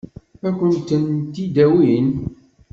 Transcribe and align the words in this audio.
Ad 0.47 0.53
kent-tent-id-awin? 0.59 2.07